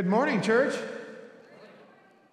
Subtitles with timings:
[0.00, 0.74] Good morning, church.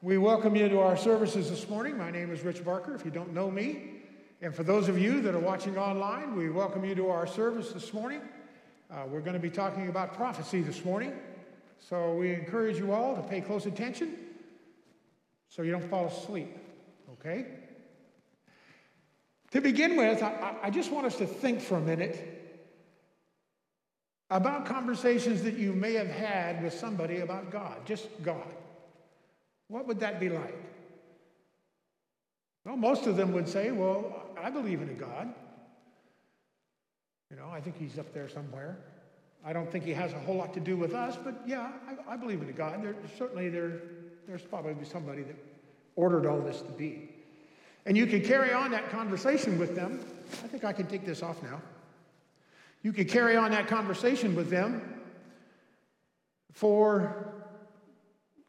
[0.01, 1.97] We welcome you to our services this morning.
[1.97, 4.03] My name is Rich Barker, if you don't know me.
[4.41, 7.73] And for those of you that are watching online, we welcome you to our service
[7.73, 8.21] this morning.
[8.89, 11.11] Uh, we're going to be talking about prophecy this morning.
[11.77, 14.15] So we encourage you all to pay close attention
[15.49, 16.55] so you don't fall asleep,
[17.19, 17.47] okay?
[19.51, 22.36] To begin with, I, I just want us to think for a minute
[24.29, 28.47] about conversations that you may have had with somebody about God, just God.
[29.69, 30.55] What would that be like?
[32.65, 35.33] Well, most of them would say, Well, I believe in a God.
[37.31, 38.77] You know, I think he's up there somewhere.
[39.45, 42.13] I don't think he has a whole lot to do with us, but yeah, I,
[42.13, 42.83] I believe in a God.
[42.83, 43.81] There, certainly, there,
[44.27, 45.35] there's probably somebody that
[45.95, 47.09] ordered all this to be.
[47.85, 50.05] And you can carry on that conversation with them.
[50.43, 51.61] I think I can take this off now.
[52.81, 55.01] You could carry on that conversation with them
[56.53, 57.33] for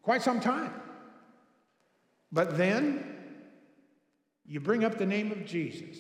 [0.03, 0.73] quite some time.
[2.31, 3.17] But then
[4.47, 5.99] you bring up the name of Jesus.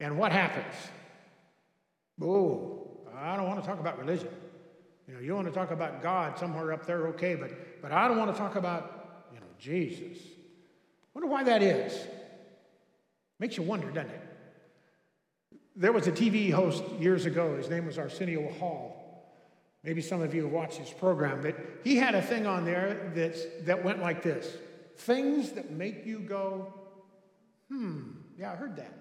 [0.00, 0.74] And what happens?
[2.20, 4.28] Oh, I don't want to talk about religion.
[5.08, 8.08] You know, you want to talk about God somewhere up there, okay, but, but I
[8.08, 10.18] don't want to talk about, you know, Jesus.
[11.14, 11.98] Wonder why that is.
[13.38, 14.31] Makes you wonder, doesn't it?
[15.74, 17.56] There was a TV host years ago.
[17.56, 19.02] His name was Arsenio Hall.
[19.82, 23.10] Maybe some of you have watched his program, but he had a thing on there
[23.14, 24.56] that's, that went like this
[24.96, 26.72] Things that make you go,
[27.68, 28.02] hmm,
[28.38, 28.92] yeah, I heard that.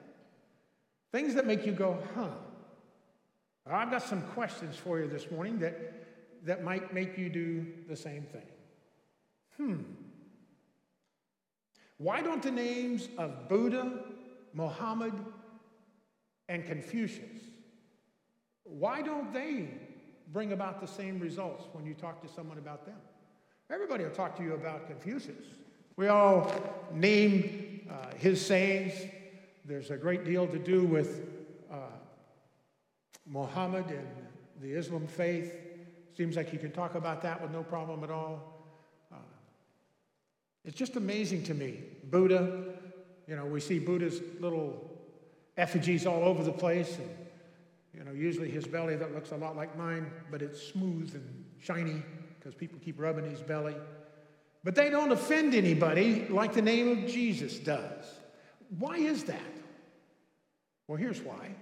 [1.12, 2.30] Things that make you go, huh.
[3.68, 5.78] I've got some questions for you this morning that,
[6.46, 8.48] that might make you do the same thing.
[9.58, 9.84] Hmm.
[11.98, 14.00] Why don't the names of Buddha,
[14.54, 15.14] Mohammed,
[16.52, 17.40] and Confucius,
[18.64, 19.70] why don't they
[20.34, 22.98] bring about the same results when you talk to someone about them?
[23.70, 25.46] Everybody will talk to you about Confucius.
[25.96, 26.52] We all
[26.94, 28.92] name uh, his sayings.
[29.64, 31.22] There's a great deal to do with
[31.72, 31.76] uh,
[33.26, 34.08] Muhammad and
[34.62, 35.54] the Islam faith.
[36.18, 38.68] Seems like you can talk about that with no problem at all.
[39.10, 39.16] Uh,
[40.66, 41.80] it's just amazing to me.
[42.10, 42.66] Buddha,
[43.26, 44.91] you know, we see Buddha's little
[45.62, 46.98] effigies all over the place.
[46.98, 47.10] And,
[47.94, 51.46] you know, usually his belly that looks a lot like mine, but it's smooth and
[51.60, 52.02] shiny
[52.38, 53.76] because people keep rubbing his belly.
[54.64, 58.06] But they don't offend anybody like the name of Jesus does.
[58.80, 59.40] Why is that?
[60.88, 61.56] Well, here's why.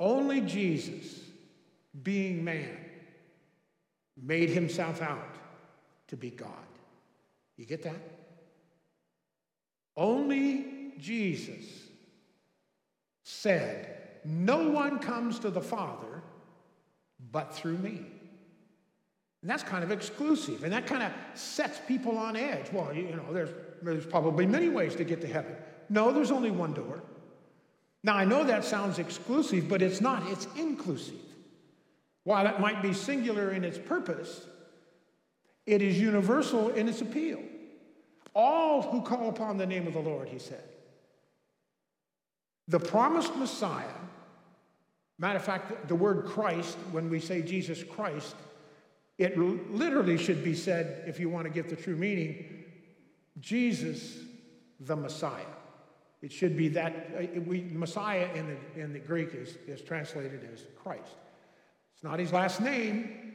[0.00, 1.20] Only Jesus,
[2.02, 2.76] being man,
[4.20, 5.36] made himself out
[6.08, 6.50] to be God.
[7.56, 8.00] You get that?
[9.96, 11.64] Only Jesus
[13.22, 16.22] said, No one comes to the Father
[17.32, 18.06] but through me.
[19.42, 22.72] And that's kind of exclusive, and that kind of sets people on edge.
[22.72, 23.50] Well, you know, there's,
[23.82, 25.54] there's probably many ways to get to heaven.
[25.88, 27.02] No, there's only one door.
[28.02, 31.20] Now, I know that sounds exclusive, but it's not, it's inclusive.
[32.24, 34.46] While it might be singular in its purpose,
[35.66, 37.40] it is universal in its appeal.
[38.34, 40.62] All who call upon the name of the Lord, he said.
[42.68, 43.84] The promised Messiah,
[45.18, 48.36] matter of fact, the word Christ, when we say Jesus Christ,
[49.16, 52.64] it literally should be said, if you want to get the true meaning,
[53.40, 54.18] Jesus
[54.80, 55.44] the Messiah.
[56.20, 60.48] It should be that uh, we, Messiah in the, in the Greek is, is translated
[60.52, 61.14] as Christ.
[61.94, 63.32] It's not his last name,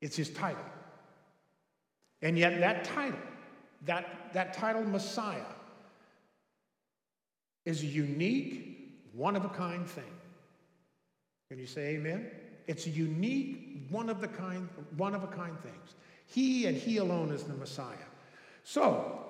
[0.00, 0.64] it's his title.
[2.22, 3.18] And yet, that title,
[3.84, 5.44] that, that title, Messiah,
[7.68, 10.14] is a unique, one of a kind thing.
[11.50, 12.30] Can you say amen?
[12.66, 14.66] It's a unique, one of the kind,
[14.96, 15.94] one of a kind things.
[16.24, 18.08] He and he alone is the Messiah.
[18.64, 19.20] So,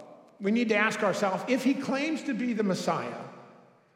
[0.41, 3.23] we need to ask ourselves if he claims to be the Messiah,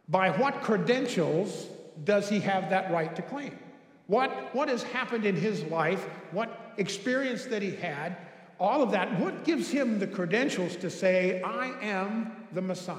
[0.08, 1.68] by what credentials
[2.02, 3.56] does he have that right to claim?
[4.08, 6.04] What, what has happened in his life?
[6.32, 8.16] What experience that he had?
[8.58, 9.20] All of that.
[9.20, 12.98] What gives him the credentials to say, I am the Messiah?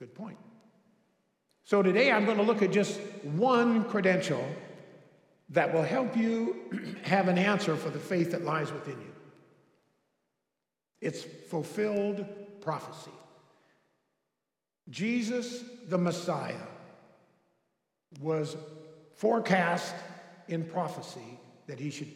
[0.00, 0.38] Good point.
[1.64, 4.42] So today I'm going to look at just one credential
[5.50, 6.56] that will help you
[7.02, 9.12] have an answer for the faith that lies within you.
[11.02, 12.24] It's fulfilled
[12.62, 13.10] prophecy.
[14.88, 16.54] Jesus, the Messiah,
[18.22, 18.56] was
[19.16, 19.94] forecast
[20.48, 22.14] in prophecy that he should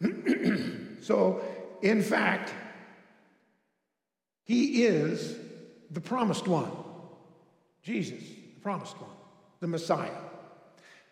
[0.00, 0.96] come.
[1.00, 1.42] so,
[1.80, 2.52] in fact,
[4.42, 5.36] he is
[5.92, 6.70] the promised one.
[7.88, 9.10] Jesus, the promised one,
[9.60, 10.10] the Messiah.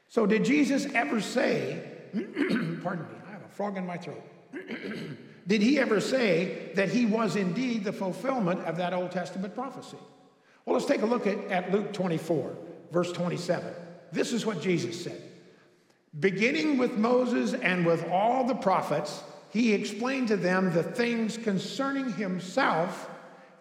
[0.08, 1.82] So, did Jesus ever say,
[2.12, 4.22] pardon me, I have a frog in my throat.
[5.46, 9.96] did he ever say that he was indeed the fulfillment of that Old Testament prophecy?
[10.66, 12.54] Well, let's take a look at, at Luke 24,
[12.92, 13.72] verse 27.
[14.12, 15.22] This is what Jesus said.
[16.20, 22.12] Beginning with Moses and with all the prophets, he explained to them the things concerning
[22.12, 23.08] himself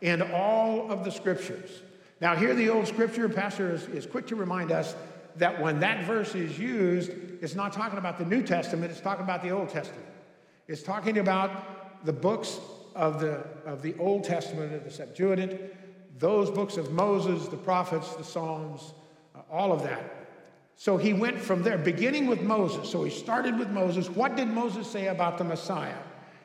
[0.01, 1.81] in all of the scriptures.
[2.21, 4.95] Now, here the old scripture, Pastor is, is quick to remind us
[5.35, 9.23] that when that verse is used, it's not talking about the New Testament, it's talking
[9.23, 10.05] about the Old Testament.
[10.67, 12.59] It's talking about the books
[12.95, 15.59] of the, of the Old Testament, of the Septuagint,
[16.17, 18.93] those books of Moses, the prophets, the Psalms,
[19.35, 20.27] uh, all of that.
[20.77, 22.89] So he went from there, beginning with Moses.
[22.89, 24.09] So he started with Moses.
[24.09, 25.97] What did Moses say about the Messiah?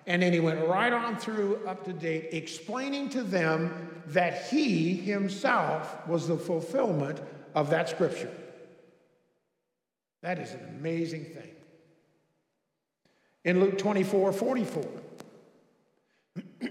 [0.06, 4.94] And then he went right on through up to date, explaining to them that he
[4.94, 7.20] himself was the fulfillment
[7.55, 8.31] of that scripture.
[10.23, 11.50] That is an amazing thing.
[13.44, 14.85] In Luke 24 44,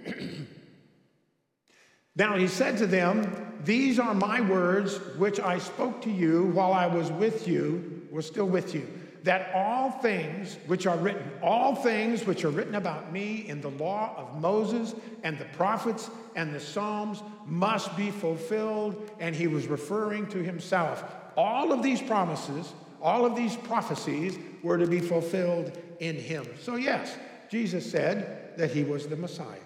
[2.15, 6.73] now he said to them, These are my words which I spoke to you while
[6.73, 11.75] I was with you, was still with you that all things which are written, all
[11.75, 16.53] things which are written about me in the law of Moses and the prophets and
[16.53, 19.11] the Psalms must be fulfilled.
[19.19, 21.03] And he was referring to himself.
[21.35, 26.45] All of these promises, all of these prophecies were to be fulfilled in him.
[26.61, 27.17] So, yes,
[27.49, 29.59] Jesus said that he was the Messiah.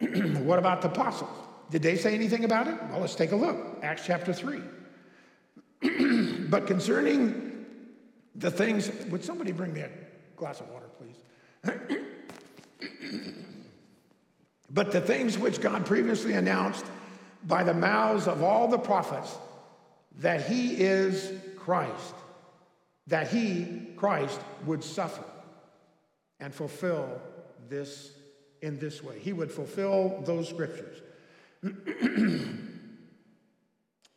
[0.40, 1.30] what about the apostles?
[1.70, 2.74] Did they say anything about it?
[2.90, 3.78] Well, let's take a look.
[3.82, 4.60] Acts chapter 3.
[6.48, 7.45] but concerning
[8.38, 9.90] the things, would somebody bring me a
[10.36, 11.16] glass of water, please?
[14.70, 16.84] but the things which God previously announced
[17.44, 19.36] by the mouths of all the prophets
[20.18, 22.14] that he is Christ,
[23.06, 25.24] that he, Christ, would suffer
[26.40, 27.20] and fulfill
[27.68, 28.12] this
[28.62, 29.18] in this way.
[29.18, 31.02] He would fulfill those scriptures.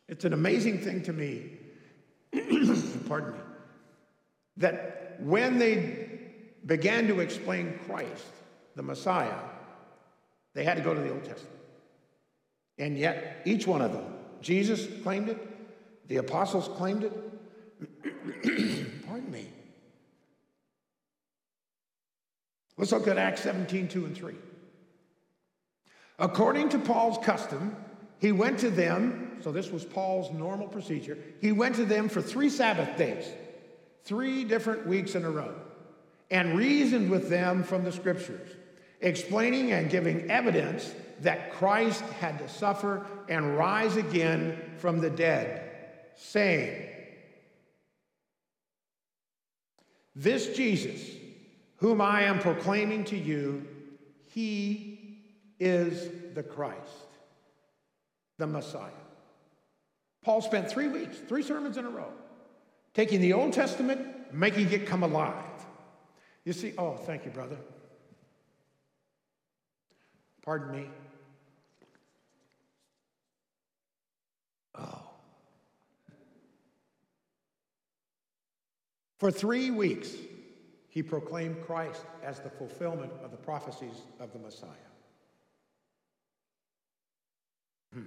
[0.08, 1.58] it's an amazing thing to me,
[3.08, 3.38] pardon me,
[4.60, 6.08] that when they
[6.64, 8.26] began to explain Christ,
[8.76, 9.38] the Messiah,
[10.54, 11.56] they had to go to the Old Testament.
[12.78, 14.04] And yet, each one of them,
[14.40, 17.12] Jesus claimed it, the apostles claimed it.
[19.06, 19.48] Pardon me.
[22.76, 24.34] Let's look at Acts 17, 2 and 3.
[26.18, 27.76] According to Paul's custom,
[28.18, 32.20] he went to them, so this was Paul's normal procedure, he went to them for
[32.20, 33.26] three Sabbath days
[34.04, 35.54] three different weeks in a row
[36.30, 38.50] and reasoned with them from the scriptures,
[39.00, 45.70] explaining and giving evidence that Christ had to suffer and rise again from the dead,
[46.16, 46.86] saying,
[50.14, 51.16] This Jesus,
[51.76, 53.66] whom I am proclaiming to you,
[54.26, 55.18] he
[55.58, 56.78] is the Christ,
[58.38, 58.90] the Messiah.
[60.22, 62.12] Paul spent three weeks, three sermons in a row,
[62.94, 65.44] taking the Old Testament, making it come alive.
[66.44, 67.56] You see, oh, thank you, brother.
[70.42, 70.86] Pardon me.
[74.78, 75.02] Oh.
[79.18, 80.10] For three weeks,
[80.88, 84.70] he proclaimed Christ as the fulfillment of the prophecies of the Messiah.
[87.92, 88.02] Hmm.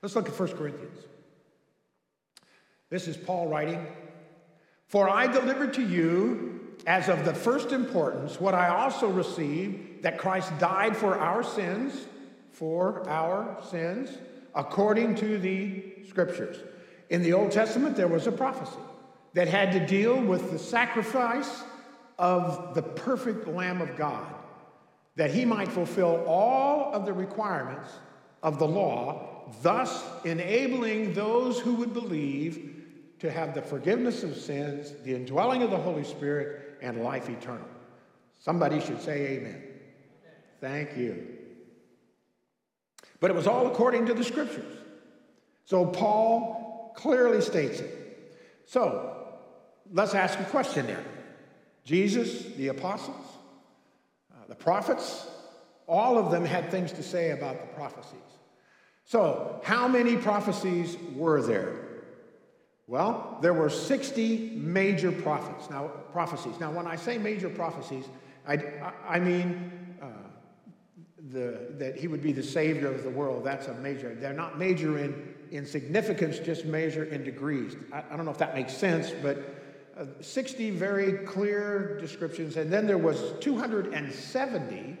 [0.00, 0.98] Let's look at 1 Corinthians.
[2.92, 3.86] This is Paul writing
[4.86, 10.18] For I delivered to you as of the first importance what I also received that
[10.18, 11.94] Christ died for our sins,
[12.50, 14.10] for our sins,
[14.54, 16.58] according to the scriptures.
[17.08, 18.82] In the Old Testament, there was a prophecy
[19.32, 21.62] that had to deal with the sacrifice
[22.18, 24.34] of the perfect Lamb of God,
[25.16, 27.88] that he might fulfill all of the requirements
[28.42, 32.80] of the law, thus enabling those who would believe
[33.22, 37.68] to have the forgiveness of sins, the indwelling of the Holy Spirit, and life eternal.
[38.40, 39.62] Somebody should say amen.
[40.60, 41.28] Thank you.
[43.20, 44.76] But it was all according to the scriptures.
[45.66, 48.36] So Paul clearly states it.
[48.66, 49.28] So
[49.92, 51.04] let's ask a question there.
[51.84, 53.24] Jesus, the apostles,
[54.32, 55.28] uh, the prophets,
[55.86, 58.18] all of them had things to say about the prophecies.
[59.04, 61.81] So, how many prophecies were there?
[62.86, 65.70] Well, there were 60 major prophets.
[65.70, 66.58] Now, prophecies.
[66.58, 68.04] Now, when I say major prophecies,
[68.46, 70.06] I, I mean uh,
[71.30, 73.44] the, that he would be the savior of the world.
[73.44, 74.14] That's a major.
[74.14, 77.76] They're not major in, in significance, just measure in degrees.
[77.92, 79.38] I, I don't know if that makes sense, but
[79.96, 82.56] uh, 60 very clear descriptions.
[82.56, 84.98] And then there was 270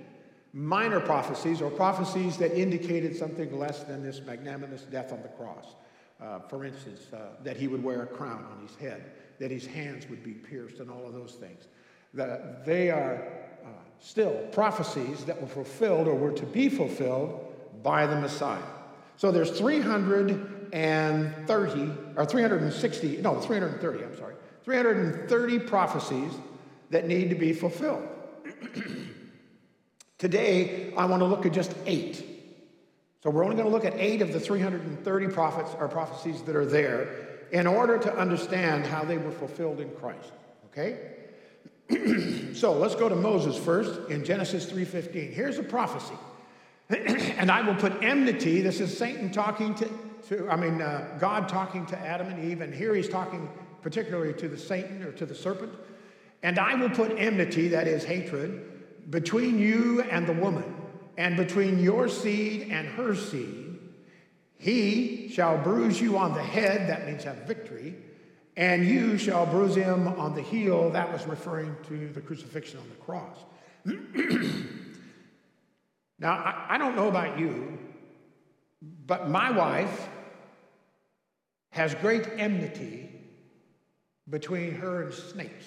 [0.52, 5.74] minor prophecies or prophecies that indicated something less than this magnanimous death on the cross.
[6.22, 9.10] Uh, for instance, uh, that he would wear a crown on his head,
[9.40, 11.66] that his hands would be pierced, and all of those things.
[12.14, 13.26] That they are
[13.64, 17.52] uh, still prophecies that were fulfilled or were to be fulfilled
[17.82, 18.62] by the Messiah.
[19.16, 26.32] So there's 330 or 360, no, 330, I'm sorry, 330 prophecies
[26.90, 28.06] that need to be fulfilled.
[30.18, 32.31] Today, I want to look at just eight.
[33.22, 36.56] So we're only going to look at eight of the 330 prophets or prophecies that
[36.56, 37.08] are there
[37.52, 40.32] in order to understand how they were fulfilled in Christ.
[40.66, 40.98] Okay?
[42.54, 45.32] so let's go to Moses first in Genesis 3:15.
[45.32, 46.14] Here's a prophecy.
[46.90, 48.60] and I will put enmity.
[48.60, 49.88] This is Satan talking to,
[50.28, 53.48] to I mean, uh, God talking to Adam and Eve, and here he's talking
[53.82, 55.72] particularly to the Satan or to the serpent.
[56.42, 60.81] And I will put enmity, that is hatred, between you and the woman,
[61.16, 63.78] and between your seed and her seed.
[64.56, 67.96] He shall bruise you on the head, that means have victory,
[68.56, 70.90] and you shall bruise him on the heel.
[70.90, 73.38] That was referring to the crucifixion on the cross.
[76.18, 77.78] now, I, I don't know about you,
[79.06, 80.08] but my wife
[81.70, 83.08] has great enmity
[84.28, 85.66] between her and snakes.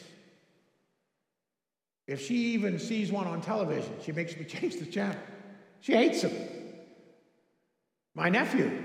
[2.07, 5.19] If she even sees one on television, she makes me change the channel.
[5.85, 6.33] She hates them.
[8.15, 8.81] My nephew,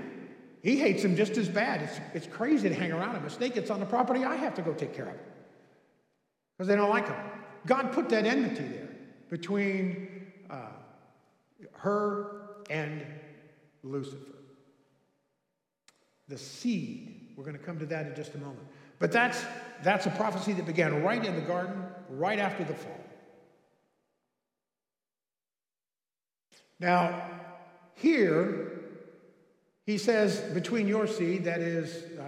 [0.61, 1.81] he hates them just as bad.
[1.81, 3.25] It's, it's crazy to hang around him.
[3.25, 5.25] A snake gets on the property, I have to go take care of it
[6.55, 7.17] because they don't like him.
[7.65, 8.89] God put that enmity there
[9.31, 10.73] between uh,
[11.73, 13.03] her and
[13.81, 14.37] Lucifer.
[16.27, 17.33] The seed.
[17.35, 18.67] We're going to come to that in just a moment.
[18.99, 19.43] But that's,
[19.81, 22.99] that's a prophecy that began right in the garden, right after the fall.
[26.81, 27.29] Now,
[27.93, 28.71] here,
[29.85, 32.23] he says, between your seed, that is uh,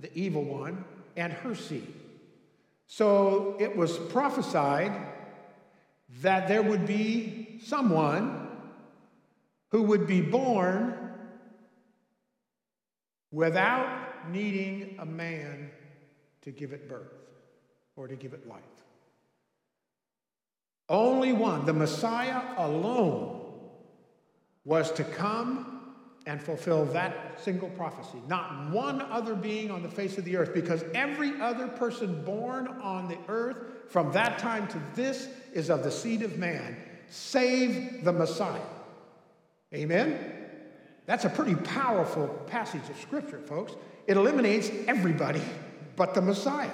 [0.00, 0.84] the evil one,
[1.16, 1.94] and her seed.
[2.88, 4.92] So it was prophesied
[6.22, 8.48] that there would be someone
[9.70, 11.12] who would be born
[13.30, 15.70] without needing a man
[16.42, 17.12] to give it birth
[17.94, 18.58] or to give it life.
[20.88, 23.44] Only one, the Messiah alone,
[24.68, 25.94] was to come
[26.26, 28.18] and fulfill that single prophecy.
[28.28, 32.68] Not one other being on the face of the earth, because every other person born
[32.68, 33.56] on the earth
[33.88, 36.76] from that time to this is of the seed of man,
[37.08, 38.60] save the Messiah.
[39.72, 40.34] Amen?
[41.06, 43.72] That's a pretty powerful passage of scripture, folks.
[44.06, 45.40] It eliminates everybody
[45.96, 46.68] but the Messiah.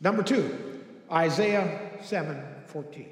[0.00, 2.42] Number two, Isaiah 7
[2.72, 3.08] 14.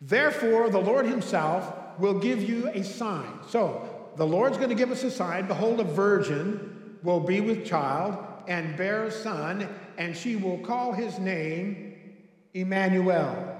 [0.00, 3.40] Therefore, the Lord Himself will give you a sign.
[3.48, 5.46] So, the Lord's going to give us a sign.
[5.46, 10.92] Behold, a virgin will be with child and bear a son, and she will call
[10.92, 11.94] his name
[12.54, 13.56] Emmanuel.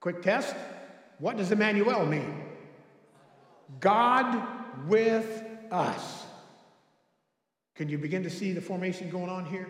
[0.00, 0.54] Quick test.
[1.18, 2.44] What does Emmanuel mean?
[3.80, 6.24] God with us.
[7.74, 9.68] Can you begin to see the formation going on here?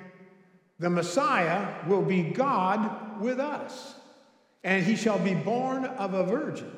[0.78, 3.94] The Messiah will be God with us,
[4.64, 6.70] and he shall be born of a virgin.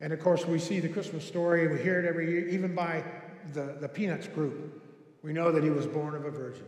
[0.00, 3.04] And of course, we see the Christmas story, we hear it every year, even by
[3.52, 4.82] the, the Peanuts group.
[5.22, 6.66] We know that he was born of a virgin.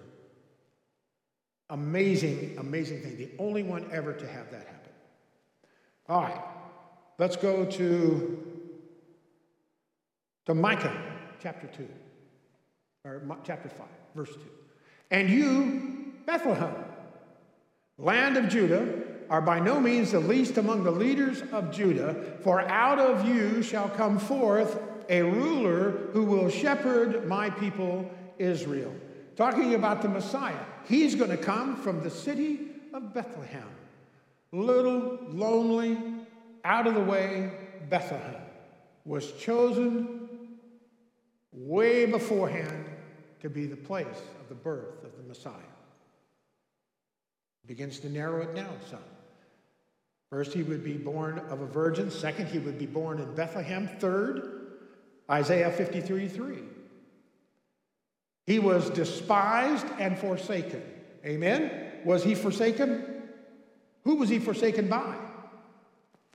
[1.71, 3.17] Amazing, amazing thing.
[3.17, 4.93] The only one ever to have that happen.
[6.09, 6.41] All right,
[7.19, 8.67] let's go to,
[10.47, 10.97] to Micah
[11.41, 11.89] chapter 2,
[13.05, 14.41] or chapter 5, verse 2.
[15.11, 16.75] And you, Bethlehem,
[17.99, 22.61] land of Judah, are by no means the least among the leaders of Judah, for
[22.61, 28.95] out of you shall come forth a ruler who will shepherd my people Israel.
[29.37, 30.65] Talking about the Messiah.
[30.87, 32.61] He's going to come from the city
[32.93, 33.69] of Bethlehem.
[34.53, 35.99] Little, lonely,
[36.65, 37.53] out of the way
[37.89, 38.43] Bethlehem
[39.05, 40.29] was chosen
[41.53, 42.85] way beforehand
[43.41, 44.07] to be the place
[44.41, 45.53] of the birth of the Messiah.
[47.67, 49.01] Begins to narrow it down some.
[50.35, 52.11] First, he would be born of a virgin.
[52.11, 53.89] Second, he would be born in Bethlehem.
[54.01, 54.73] Third,
[55.31, 56.59] Isaiah 53 3.
[58.45, 60.83] He was despised and forsaken.
[61.25, 62.01] Amen?
[62.05, 63.23] Was he forsaken?
[64.03, 65.15] Who was he forsaken by?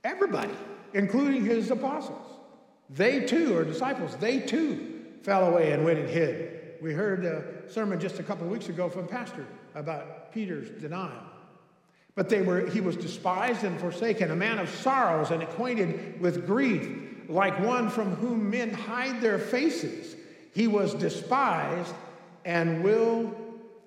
[0.02, 0.54] Everybody,
[0.94, 2.26] including his apostles.
[2.88, 6.78] They too, are disciples, they too fell away and went and hid.
[6.80, 11.20] We heard a sermon just a couple of weeks ago from Pastor about Peter's denial.
[12.20, 16.46] But they were, he was despised and forsaken, a man of sorrows and acquainted with
[16.46, 16.86] grief,
[17.30, 20.16] like one from whom men hide their faces.
[20.52, 21.94] He was despised
[22.44, 23.34] and will,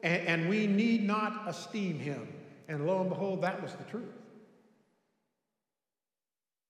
[0.01, 2.27] and, and we need not esteem him.
[2.67, 4.15] And lo and behold, that was the truth.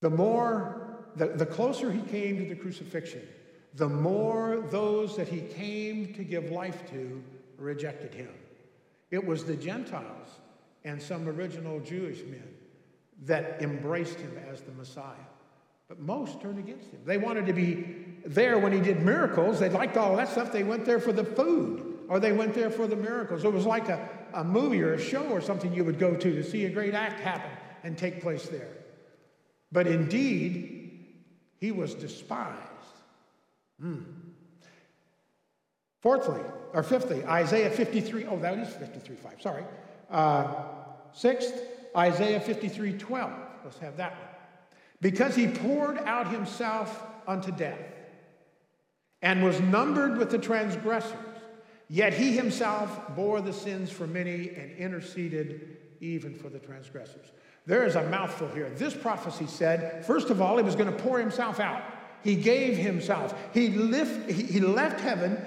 [0.02, 3.22] The more, the, the closer he came to the crucifixion,
[3.76, 7.24] the more those that he came to give life to
[7.58, 8.34] rejected him.
[9.12, 10.28] It was the Gentiles
[10.86, 12.48] and some original Jewish men
[13.26, 15.16] that embraced him as the Messiah.
[15.88, 17.00] But most turned against him.
[17.06, 19.60] They wanted to be there when he did miracles.
[19.60, 20.52] They liked all that stuff.
[20.52, 23.44] They went there for the food or they went there for the miracles.
[23.44, 26.36] It was like a, a movie or a show or something you would go to
[26.36, 27.52] to see a great act happen
[27.84, 28.70] and take place there.
[29.72, 30.84] But indeed,
[31.60, 32.60] he was despised.
[33.80, 34.02] Hmm.
[36.02, 36.42] Fourthly,
[36.74, 38.26] or fifthly, Isaiah 53.
[38.26, 39.42] Oh, that is 53 5.
[39.42, 39.64] Sorry.
[40.10, 40.54] Uh,
[41.14, 41.54] sixth,
[41.96, 43.32] Isaiah 53 12.
[43.64, 44.28] Let's have that one.
[45.02, 47.80] Because he poured out himself unto death
[49.22, 51.18] and was numbered with the transgressors,
[51.90, 57.32] yet he himself bore the sins for many and interceded even for the transgressors.
[57.66, 58.70] There is a mouthful here.
[58.70, 61.82] This prophecy said, first of all, he was going to pour himself out.
[62.24, 63.34] He gave himself.
[63.54, 65.38] He, lift, he left heaven,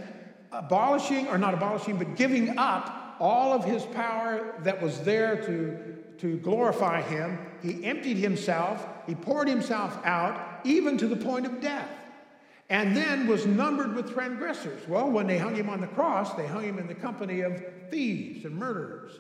[0.53, 5.97] abolishing, or not abolishing, but giving up all of his power that was there to,
[6.19, 7.39] to glorify him.
[7.63, 11.91] He emptied himself, he poured himself out, even to the point of death,
[12.69, 14.87] and then was numbered with transgressors.
[14.89, 17.63] Well, when they hung him on the cross, they hung him in the company of
[17.91, 19.13] thieves and murderers.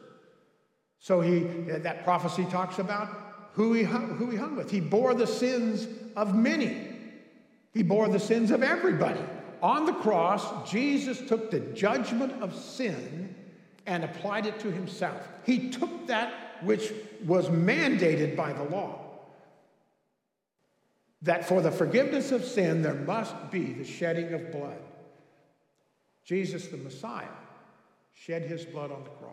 [0.98, 4.70] So he, that prophecy talks about who he, hung, who he hung with.
[4.70, 6.88] He bore the sins of many.
[7.72, 9.20] He bore the sins of everybody.
[9.62, 13.34] On the cross, Jesus took the judgment of sin
[13.86, 15.28] and applied it to himself.
[15.44, 16.92] He took that which
[17.24, 19.06] was mandated by the law
[21.22, 24.78] that for the forgiveness of sin there must be the shedding of blood.
[26.24, 27.24] Jesus, the Messiah,
[28.14, 29.32] shed his blood on the cross.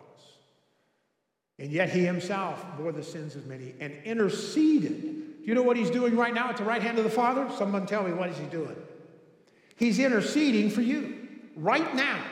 [1.59, 5.01] And yet he himself bore the sins of many and interceded.
[5.01, 7.47] Do you know what he's doing right now at the right hand of the Father?
[7.57, 8.75] Someone tell me what is he doing?
[9.75, 12.23] He's interceding for you right now.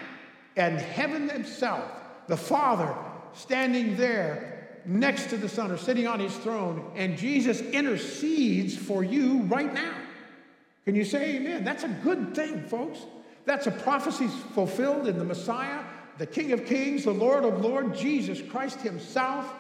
[0.57, 1.89] And heaven itself
[2.32, 2.96] the Father
[3.34, 9.04] standing there next to the Son or sitting on his throne, and Jesus intercedes for
[9.04, 9.98] you right now.
[10.86, 11.65] Can you say amen?
[11.65, 13.00] That's a good thing, folks.
[13.44, 15.84] That's a prophecy fulfilled in the Messiah,
[16.20, 19.54] the King of Kings, the Lord of Lords, Jesus Christ Himself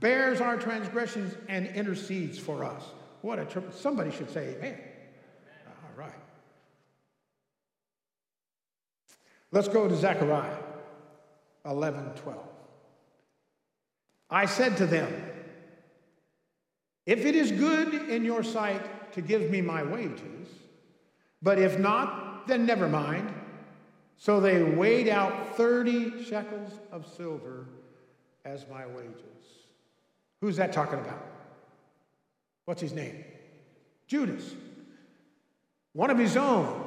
[0.00, 2.82] bears our transgressions and intercedes for us.
[3.20, 3.72] What a trip.
[3.72, 4.76] Somebody should say amen.
[5.68, 6.10] All right.
[9.52, 10.71] Let's go to Zechariah.
[11.64, 12.38] 11 12.
[14.30, 15.12] I said to them,
[17.06, 20.48] If it is good in your sight to give me my wages,
[21.42, 23.32] but if not, then never mind.
[24.16, 27.66] So they weighed out 30 shekels of silver
[28.44, 29.16] as my wages.
[30.40, 31.26] Who's that talking about?
[32.64, 33.24] What's his name?
[34.06, 34.54] Judas.
[35.92, 36.84] One of his own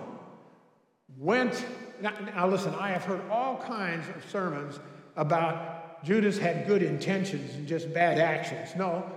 [1.18, 1.64] went
[2.02, 4.80] now, now listen, I have heard all kinds of sermons
[5.16, 8.76] about Judas had good intentions and just bad actions.
[8.76, 9.10] No,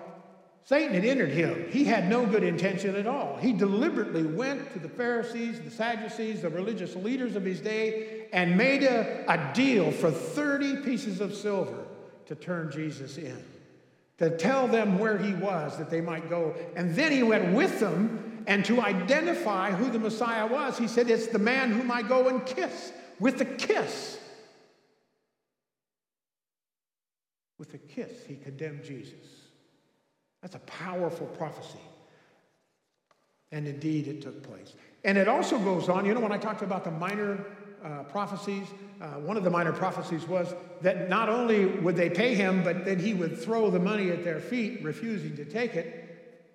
[0.64, 1.67] Satan had entered him.
[1.71, 3.38] He had no good intention at all.
[3.41, 8.57] He deliberately went to the Pharisees, the Sadducees, the religious leaders of his day, and
[8.57, 11.87] made a, a deal for 30 pieces of silver
[12.27, 13.43] to turn Jesus in,
[14.19, 16.55] to tell them where he was that they might go.
[16.77, 21.11] And then he went with them and to identify who the Messiah was, he said,
[21.11, 24.19] It's the man whom I go and kiss with a kiss.
[27.59, 29.13] With a kiss, he condemned Jesus.
[30.41, 31.79] That's a powerful prophecy.
[33.53, 34.75] And indeed, it took place.
[35.05, 37.45] And it also goes on, you know, when I talked about the minor
[37.85, 38.67] uh, prophecies,
[39.03, 42.87] uh, one of the minor prophecies was that not only would they pay him, but
[42.87, 46.08] then he would throw the money at their feet, refusing to take it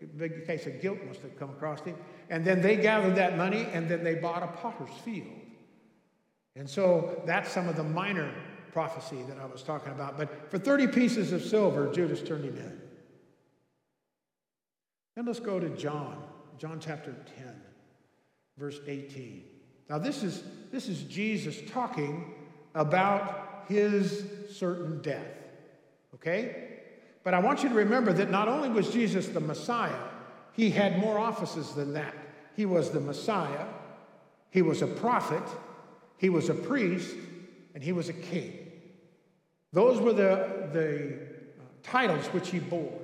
[0.06, 1.96] big case of guilt must have come across him.
[2.30, 5.28] And then they gathered that money and then they bought a potter's field.
[6.56, 8.34] And so that's some of the minor
[8.72, 10.18] prophecy that I was talking about.
[10.18, 12.82] But for 30 pieces of silver, Judas turned him in.
[15.16, 16.24] Then let's go to John,
[16.58, 17.62] John chapter 10,
[18.58, 19.44] verse 18.
[19.90, 22.34] Now, this is, this is Jesus talking
[22.74, 25.28] about his certain death.
[26.16, 26.73] Okay?
[27.24, 29.96] But I want you to remember that not only was Jesus the Messiah,
[30.54, 32.14] he had more offices than that.
[32.56, 33.66] He was the Messiah,
[34.52, 35.44] he was a prophet,
[36.18, 37.16] he was a priest,
[37.74, 38.72] and he was a king.
[39.72, 43.00] Those were the, the uh, titles which he bore.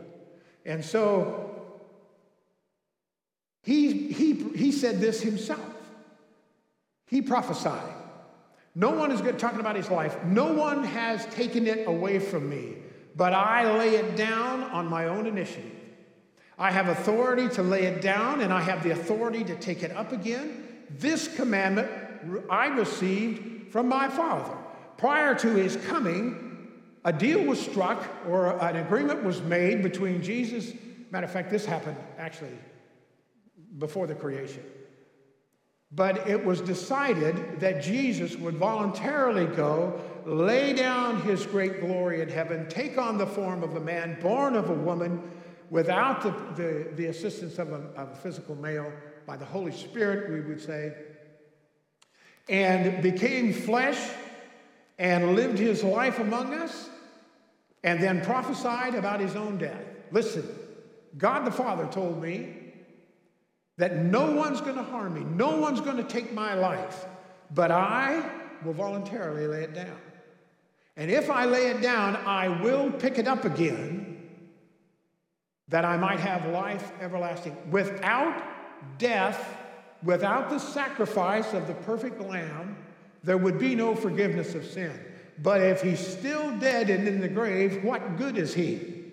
[0.65, 1.49] And so
[3.63, 5.75] he, he, he said this himself.
[7.07, 7.95] He prophesied.
[8.75, 10.23] No one is good, talking about his life.
[10.23, 12.75] No one has taken it away from me,
[13.15, 15.71] but I lay it down on my own initiative.
[16.57, 19.91] I have authority to lay it down, and I have the authority to take it
[19.91, 20.65] up again.
[20.89, 21.89] This commandment
[22.49, 24.55] I received from my Father.
[24.97, 26.71] Prior to his coming,
[27.05, 30.73] a deal was struck or an agreement was made between Jesus.
[31.11, 32.57] Matter of fact, this happened actually
[33.77, 34.63] before the creation.
[35.91, 42.29] But it was decided that Jesus would voluntarily go, lay down his great glory in
[42.29, 45.21] heaven, take on the form of a man born of a woman
[45.69, 48.91] without the, the, the assistance of a, of a physical male,
[49.29, 50.91] by the Holy Spirit, we would say,
[52.49, 54.09] and became flesh
[54.97, 56.89] and lived his life among us
[57.83, 59.83] and then prophesied about his own death.
[60.11, 60.43] Listen,
[61.15, 62.55] God the Father told me
[63.77, 67.05] that no one's going to harm me, no one's going to take my life,
[67.53, 68.27] but I
[68.65, 69.95] will voluntarily lay it down.
[70.99, 74.21] And if I lay it down, I will pick it up again
[75.69, 77.55] that I might have life everlasting.
[77.71, 78.43] Without
[78.97, 79.57] death,
[80.03, 82.75] without the sacrifice of the perfect lamb,
[83.23, 84.91] there would be no forgiveness of sin.
[85.41, 89.05] But if he's still dead and in the grave, what good is he?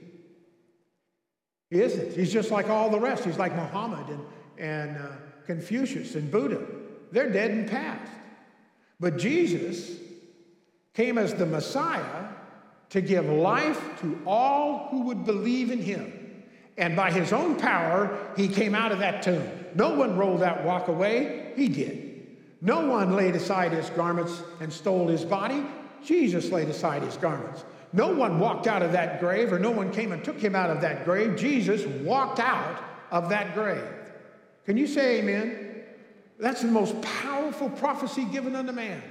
[1.70, 2.14] He isn't.
[2.14, 3.24] He's just like all the rest.
[3.24, 4.24] He's like Muhammad and,
[4.58, 5.12] and uh,
[5.46, 6.66] Confucius and Buddha.
[7.12, 8.10] They're dead and past.
[8.98, 10.00] But Jesus
[10.96, 12.24] came as the Messiah
[12.88, 16.10] to give life to all who would believe in him.
[16.78, 19.46] And by his own power, he came out of that tomb.
[19.74, 22.26] No one rolled that rock away, he did.
[22.62, 25.62] No one laid aside his garments and stole his body.
[26.02, 27.64] Jesus laid aside his garments.
[27.92, 30.70] No one walked out of that grave, or no one came and took him out
[30.70, 31.36] of that grave.
[31.36, 33.84] Jesus walked out of that grave.
[34.64, 35.82] Can you say amen?
[36.38, 39.02] That's the most powerful prophecy given unto man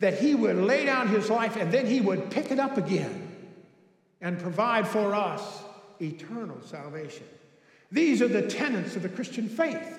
[0.00, 3.36] that he would lay down his life and then he would pick it up again
[4.20, 5.62] and provide for us
[6.00, 7.26] eternal salvation.
[7.92, 9.98] These are the tenets of the Christian faith.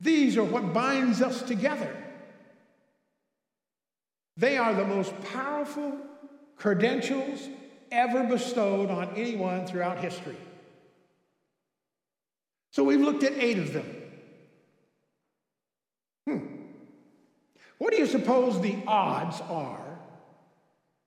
[0.00, 1.94] These are what binds us together.
[4.36, 5.98] They are the most powerful
[6.56, 7.48] credentials
[7.90, 10.36] ever bestowed on anyone throughout history.
[12.70, 14.02] So we've looked at eight of them.
[16.26, 16.46] Hmm.
[17.78, 19.80] What do you suppose the odds are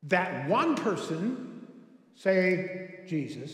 [0.04, 1.68] that one person,
[2.16, 3.52] say Jesus,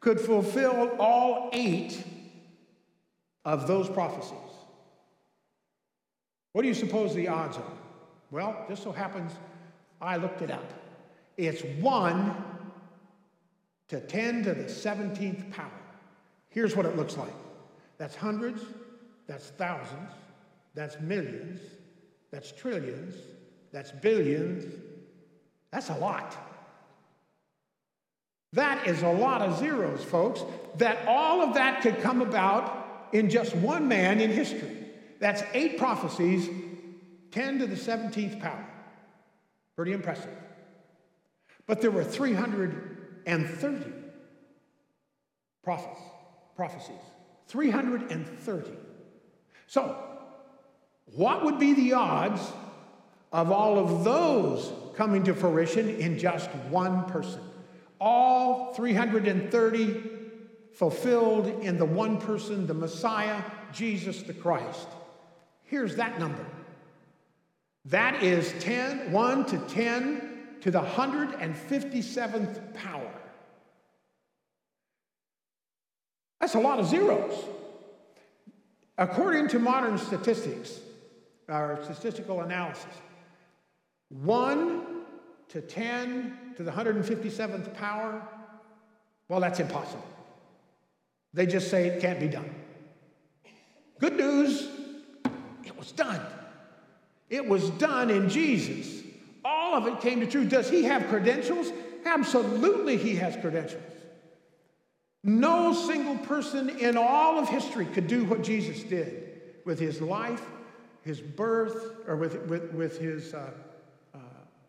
[0.00, 2.04] could fulfill all eight
[3.44, 4.36] of those prophecies?
[6.52, 7.72] What do you suppose the odds are?
[8.30, 9.32] Well, just so happens
[10.00, 10.64] I looked it up.
[11.36, 12.44] It's 1
[13.88, 15.70] to 10 to the 17th power.
[16.48, 17.32] Here's what it looks like
[17.98, 18.62] that's hundreds,
[19.26, 20.10] that's thousands,
[20.74, 21.60] that's millions,
[22.30, 23.14] that's trillions,
[23.72, 24.64] that's billions.
[25.72, 26.36] That's a lot.
[28.52, 30.44] That is a lot of zeros, folks.
[30.76, 34.76] That all of that could come about in just one man in history.
[35.18, 36.48] That's eight prophecies
[37.30, 38.66] 10 to the 17th power.
[39.74, 40.36] Pretty impressive.
[41.66, 43.92] But there were 330
[45.64, 46.00] prophets,
[46.54, 47.00] prophecies.
[47.48, 48.70] 330.
[49.66, 50.11] So,
[51.14, 52.40] what would be the odds
[53.32, 57.40] of all of those coming to fruition in just one person?
[58.00, 60.02] All 330
[60.72, 64.88] fulfilled in the one person, the Messiah, Jesus the Christ.
[65.64, 66.44] Here's that number
[67.86, 73.10] that is 10, 1 to 10 to the 157th power.
[76.40, 77.34] That's a lot of zeros.
[78.98, 80.78] According to modern statistics,
[81.52, 82.86] our statistical analysis,
[84.08, 84.86] 1
[85.48, 88.26] to 10 to the 157th power,
[89.28, 90.04] well, that's impossible.
[91.34, 92.54] They just say it can't be done.
[93.98, 94.68] Good news,
[95.64, 96.20] it was done.
[97.30, 99.04] It was done in Jesus.
[99.44, 100.48] All of it came to truth.
[100.48, 101.72] Does he have credentials?
[102.04, 103.82] Absolutely, he has credentials.
[105.24, 110.44] No single person in all of history could do what Jesus did with his life,
[111.04, 113.50] his birth, or with, with, with his uh,
[114.14, 114.18] uh,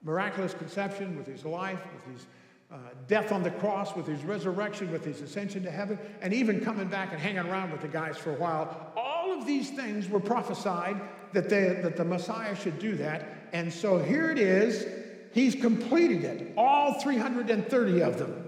[0.04, 2.26] miraculous conception, with his life, with his
[2.72, 6.60] uh, death on the cross, with his resurrection, with his ascension to heaven, and even
[6.60, 8.91] coming back and hanging around with the guys for a while.
[8.96, 11.00] All of these things were prophesied
[11.34, 13.50] that, they, that the Messiah should do that.
[13.54, 14.88] And so here it is.
[15.34, 18.48] He's completed it, all 330 of them.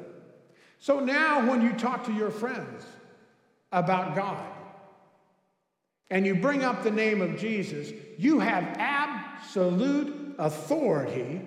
[0.80, 2.86] So now, when you talk to your friends
[3.72, 4.55] about God
[6.10, 11.42] and you bring up the name of Jesus, you have absolute authority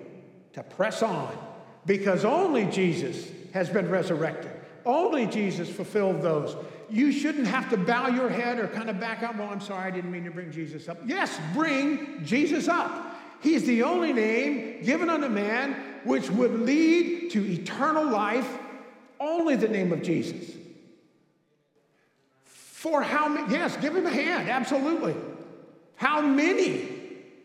[0.53, 1.35] to press on
[1.85, 4.51] because only Jesus has been resurrected.
[4.85, 6.55] Only Jesus fulfilled those.
[6.89, 9.37] You shouldn't have to bow your head or kind of back up.
[9.37, 10.97] Well, I'm sorry, I didn't mean to bring Jesus up.
[11.05, 13.15] Yes, bring Jesus up.
[13.41, 18.57] He's the only name given unto man which would lead to eternal life.
[19.19, 20.58] Only the name of Jesus.
[22.79, 23.51] For how many?
[23.51, 25.13] Yes, give him a hand, absolutely.
[25.97, 26.87] How many?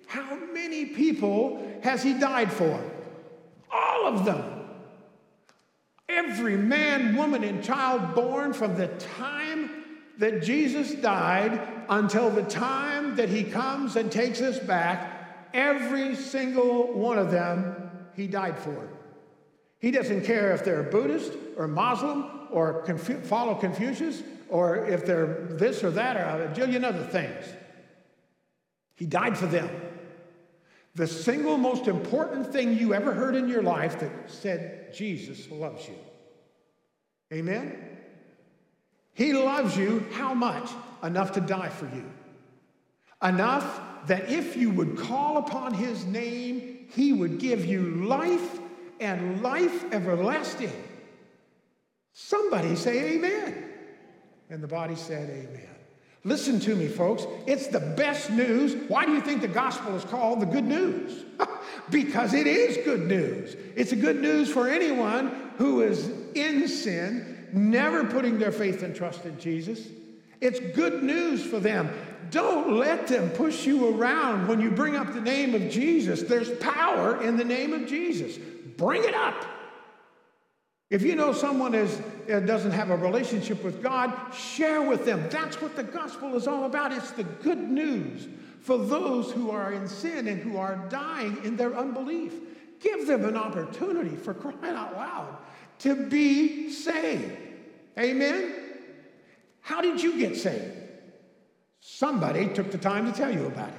[0.06, 2.80] How many people has he died for?
[3.68, 4.44] All of them.
[6.08, 9.70] Every man, woman, and child born from the time
[10.18, 16.92] that Jesus died until the time that he comes and takes us back, every single
[16.92, 18.88] one of them he died for.
[19.80, 24.22] He doesn't care if they're Buddhist or Muslim or Confu- follow Confucius
[24.54, 27.44] or if they're this or that or a jillion other things.
[28.94, 29.68] He died for them.
[30.94, 35.88] The single most important thing you ever heard in your life that said Jesus loves
[35.88, 35.96] you.
[37.32, 37.98] Amen?
[39.12, 40.70] He loves you how much?
[41.02, 42.08] Enough to die for you.
[43.24, 48.60] Enough that if you would call upon his name, he would give you life
[49.00, 50.72] and life everlasting.
[52.12, 53.63] Somebody say amen.
[54.50, 55.68] And the body said amen.
[56.26, 57.26] Listen to me, folks.
[57.46, 58.74] It's the best news.
[58.88, 61.24] Why do you think the gospel is called the good news?
[61.90, 63.56] because it is good news.
[63.76, 68.96] It's a good news for anyone who is in sin, never putting their faith and
[68.96, 69.86] trust in Jesus.
[70.40, 71.90] It's good news for them.
[72.30, 76.22] Don't let them push you around when you bring up the name of Jesus.
[76.22, 78.38] There's power in the name of Jesus.
[78.76, 79.44] Bring it up.
[80.90, 85.26] If you know someone is, Uh, doesn't have a relationship with God, share with them.
[85.30, 86.92] That's what the gospel is all about.
[86.92, 88.28] It's the good news
[88.60, 92.32] for those who are in sin and who are dying in their unbelief.
[92.80, 95.36] Give them an opportunity for crying out loud
[95.80, 97.36] to be saved.
[97.98, 98.52] Amen?
[99.60, 100.76] How did you get saved?
[101.80, 103.74] Somebody took the time to tell you about it.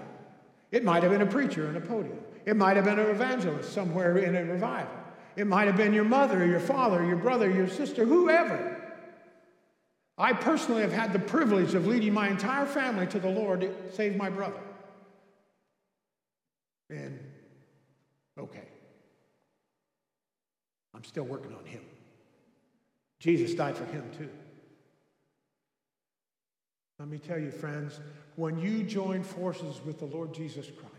[0.71, 3.73] It might have been a preacher in a podium, it might have been an evangelist
[3.73, 5.05] somewhere in a revival.
[5.36, 8.82] It might have been your mother, your father, your brother, your sister, whoever.
[10.17, 13.74] I personally have had the privilege of leading my entire family to the Lord to
[13.91, 14.62] save my brother.
[16.89, 17.19] And
[18.39, 18.67] okay,
[20.93, 21.82] I'm still working on him.
[23.19, 24.30] Jesus died for him too.
[27.00, 28.00] Let me tell you, friends,
[28.38, 30.94] when you join forces with the Lord Jesus Christ,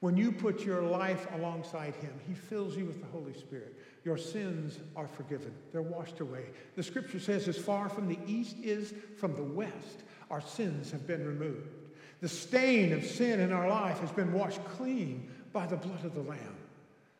[0.00, 3.74] when you put your life alongside Him, He fills you with the Holy Spirit.
[4.04, 6.46] Your sins are forgiven, they're washed away.
[6.76, 11.06] The scripture says, as far from the east is from the west, our sins have
[11.06, 11.68] been removed.
[12.20, 16.14] The stain of sin in our life has been washed clean by the blood of
[16.14, 16.56] the Lamb.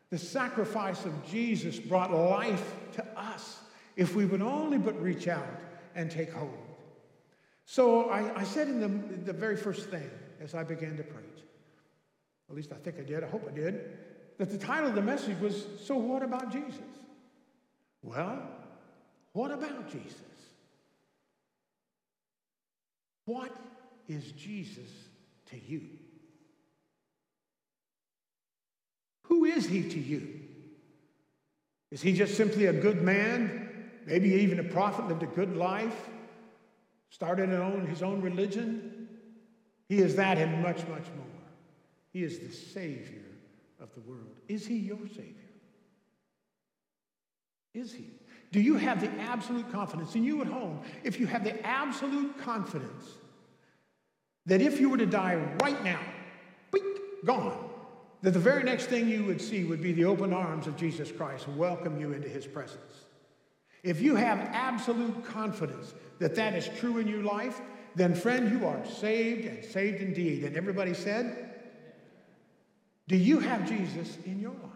[0.09, 3.59] The sacrifice of Jesus brought life to us
[3.95, 5.47] if we would only but reach out
[5.95, 6.57] and take hold.
[7.65, 8.87] So I, I said in the,
[9.31, 10.09] the very first thing
[10.41, 11.43] as I began to preach,
[12.49, 13.97] at least I think I did, I hope I did,
[14.37, 16.79] that the title of the message was So What About Jesus?
[18.01, 18.41] Well,
[19.33, 20.15] what about Jesus?
[23.25, 23.55] What
[24.07, 24.89] is Jesus
[25.51, 25.81] to you?
[29.23, 30.41] Who is he to you?
[31.91, 33.91] Is he just simply a good man?
[34.05, 36.09] Maybe even a prophet, lived a good life,
[37.11, 37.49] started
[37.87, 39.07] his own religion?
[39.87, 41.38] He is that and much, much more.
[42.11, 43.25] He is the Savior
[43.79, 44.35] of the world.
[44.47, 45.35] Is He your Savior?
[47.73, 48.07] Is He?
[48.51, 52.37] Do you have the absolute confidence, and you at home, if you have the absolute
[52.39, 53.05] confidence
[54.47, 55.99] that if you were to die right now,
[56.71, 56.83] beep,
[57.25, 57.69] gone,
[58.23, 61.11] that the very next thing you would see would be the open arms of Jesus
[61.11, 63.05] Christ welcome you into his presence.
[63.83, 67.61] If you have absolute confidence that that is true in your life,
[67.95, 70.43] then friend, you are saved and saved indeed.
[70.43, 71.48] And everybody said,
[73.09, 74.69] do you have Jesus in your life?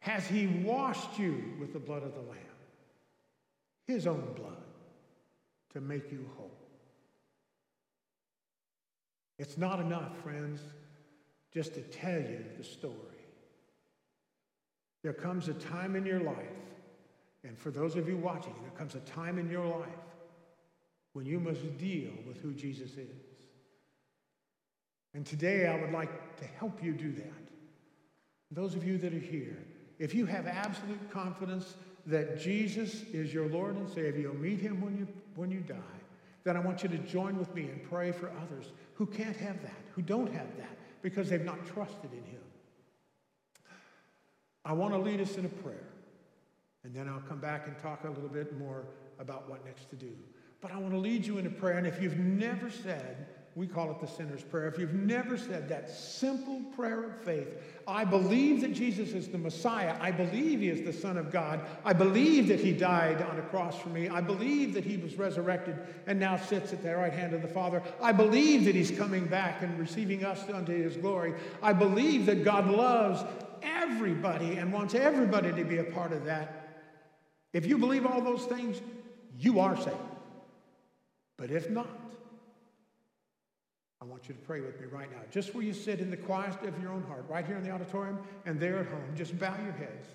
[0.00, 2.38] Has he washed you with the blood of the Lamb?
[3.86, 4.62] His own blood
[5.72, 6.50] to make you whole.
[9.38, 10.60] It's not enough, friends,
[11.54, 12.94] just to tell you the story.
[15.04, 16.60] There comes a time in your life
[17.44, 19.88] And for those of you watching, there comes a time in your life
[21.12, 23.29] when you must deal with who Jesus is.
[25.14, 27.32] And today I would like to help you do that.
[28.50, 29.56] Those of you that are here,
[29.98, 31.74] if you have absolute confidence
[32.06, 35.76] that Jesus is your Lord and Savior, you'll meet him when you, when you die,
[36.44, 39.60] then I want you to join with me and pray for others who can't have
[39.62, 42.40] that, who don't have that, because they've not trusted in him.
[44.64, 45.88] I want to lead us in a prayer,
[46.84, 48.84] and then I'll come back and talk a little bit more
[49.18, 50.12] about what next to do.
[50.60, 53.66] But I want to lead you in a prayer, and if you've never said, we
[53.66, 54.68] call it the sinner's prayer.
[54.68, 57.48] If you've never said that simple prayer of faith,
[57.86, 59.96] I believe that Jesus is the Messiah.
[60.00, 61.60] I believe he is the Son of God.
[61.84, 64.08] I believe that he died on a cross for me.
[64.08, 67.48] I believe that he was resurrected and now sits at the right hand of the
[67.48, 67.82] Father.
[68.00, 71.34] I believe that he's coming back and receiving us unto his glory.
[71.60, 73.24] I believe that God loves
[73.62, 76.68] everybody and wants everybody to be a part of that.
[77.52, 78.80] If you believe all those things,
[79.38, 79.96] you are saved.
[81.36, 81.88] But if not,
[84.00, 85.18] I want you to pray with me right now.
[85.30, 87.70] Just where you sit in the quiet of your own heart, right here in the
[87.70, 90.08] auditorium and there at home, just bow your heads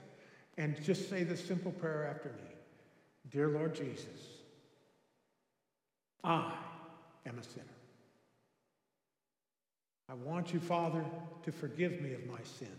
[0.57, 2.55] and just say this simple prayer after me
[3.29, 4.07] Dear Lord Jesus,
[6.23, 6.53] I
[7.25, 7.65] am a sinner.
[10.07, 11.03] I want you, Father,
[11.43, 12.71] to forgive me of my sins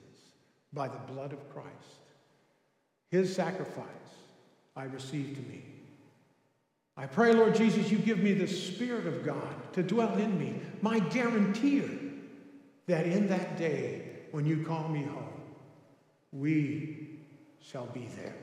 [0.72, 1.66] by the blood of Christ.
[3.10, 3.84] His sacrifice
[4.76, 5.75] I receive to me.
[6.96, 10.60] I pray, Lord Jesus, you give me the Spirit of God to dwell in me,
[10.80, 11.88] my guarantor
[12.86, 15.40] that in that day when you call me home,
[16.32, 17.20] we
[17.60, 18.34] shall be there.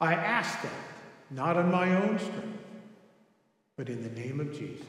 [0.00, 0.72] I ask that,
[1.30, 2.58] not on my own strength,
[3.76, 4.86] but in the name of Jesus.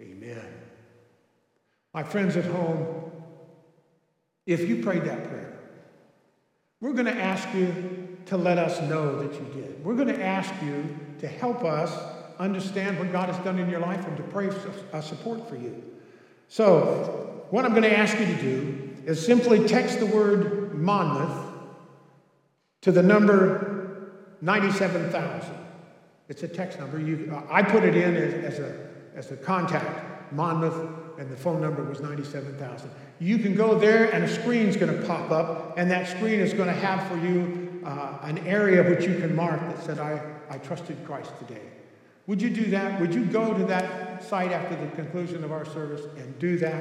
[0.00, 0.52] Amen.
[1.94, 3.10] My friends at home,
[4.46, 5.58] if you prayed that prayer,
[6.80, 9.84] we're going to ask you to let us know that you did.
[9.84, 11.92] We're going to ask you to help us
[12.38, 15.82] understand what God has done in your life and to pray for support for you.
[16.48, 21.52] So, what I'm going to ask you to do is simply text the word Monmouth
[22.82, 25.54] to the number 97,000.
[26.28, 26.98] It's a text number.
[26.98, 31.36] You, uh, I put it in as, as, a, as a contact, Monmouth, and the
[31.36, 32.90] phone number was 97,000.
[33.20, 36.40] You can go there, and a screen is going to pop up, and that screen
[36.40, 39.98] is going to have for you uh, an area which you can mark that said,
[39.98, 41.62] I, I trusted Christ today.
[42.26, 43.00] Would you do that?
[43.00, 46.80] Would you go to that site after the conclusion of our service and do that?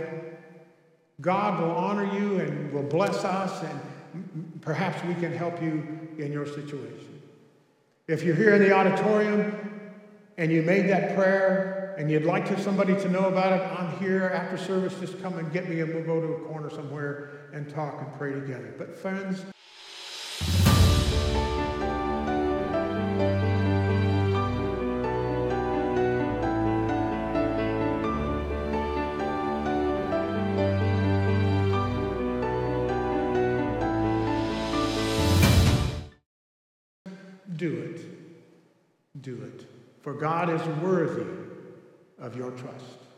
[1.19, 6.31] God will honor you and will bless us, and perhaps we can help you in
[6.31, 7.21] your situation.
[8.07, 9.91] If you're here in the auditorium
[10.37, 13.97] and you made that prayer and you'd like to, somebody to know about it, I'm
[13.99, 14.95] here after service.
[14.99, 18.11] Just come and get me, and we'll go to a corner somewhere and talk and
[18.17, 18.73] pray together.
[18.77, 19.45] But, friends,
[40.01, 41.27] For God is worthy
[42.19, 43.10] of your trust.